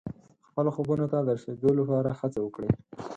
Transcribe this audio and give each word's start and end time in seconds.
خپلو 0.47 0.69
خوبونو 0.75 1.05
ته 1.11 1.17
د 1.21 1.27
رسېدو 1.37 1.69
لپاره 1.79 2.09
هڅه 2.19 2.39
وکړئ. 2.41 2.69